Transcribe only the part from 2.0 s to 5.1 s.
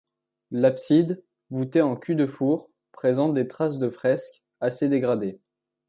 de four, présente des traces de fresques, assez